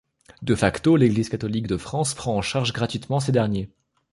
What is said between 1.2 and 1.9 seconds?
catholique de